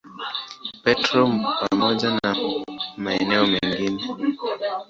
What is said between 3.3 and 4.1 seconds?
mengine.